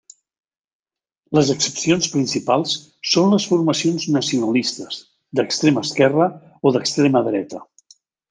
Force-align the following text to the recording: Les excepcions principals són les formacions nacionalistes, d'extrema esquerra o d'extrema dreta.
Les 1.39 1.51
excepcions 1.55 2.07
principals 2.13 2.73
són 3.11 3.29
les 3.35 3.45
formacions 3.51 4.07
nacionalistes, 4.17 4.97
d'extrema 5.41 5.85
esquerra 5.89 6.31
o 6.65 6.73
d'extrema 6.79 7.23
dreta. 7.31 7.63